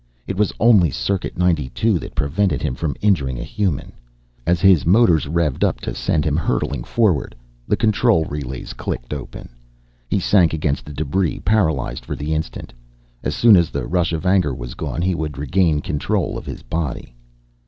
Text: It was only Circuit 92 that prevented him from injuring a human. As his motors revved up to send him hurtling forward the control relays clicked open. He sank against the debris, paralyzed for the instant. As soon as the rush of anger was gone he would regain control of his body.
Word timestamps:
It 0.25 0.35
was 0.35 0.51
only 0.59 0.89
Circuit 0.89 1.37
92 1.37 1.99
that 1.99 2.15
prevented 2.15 2.63
him 2.63 2.73
from 2.73 2.95
injuring 3.01 3.37
a 3.37 3.43
human. 3.43 3.91
As 4.47 4.59
his 4.59 4.83
motors 4.83 5.27
revved 5.27 5.63
up 5.63 5.79
to 5.81 5.93
send 5.93 6.25
him 6.25 6.35
hurtling 6.35 6.83
forward 6.83 7.35
the 7.67 7.77
control 7.77 8.25
relays 8.25 8.73
clicked 8.73 9.13
open. 9.13 9.49
He 10.09 10.19
sank 10.19 10.53
against 10.55 10.85
the 10.85 10.93
debris, 10.93 11.41
paralyzed 11.41 12.03
for 12.03 12.15
the 12.15 12.33
instant. 12.33 12.73
As 13.21 13.35
soon 13.35 13.55
as 13.55 13.69
the 13.69 13.85
rush 13.85 14.11
of 14.11 14.25
anger 14.25 14.55
was 14.55 14.73
gone 14.73 15.03
he 15.03 15.13
would 15.13 15.37
regain 15.37 15.81
control 15.81 16.35
of 16.35 16.47
his 16.47 16.63
body. 16.63 17.13